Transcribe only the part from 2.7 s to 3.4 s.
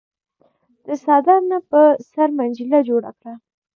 جوړه کړه۔